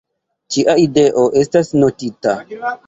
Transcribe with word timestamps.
Ĉia 0.55 0.75
ideo 0.85 1.27
estas 1.43 1.73
notita. 1.85 2.39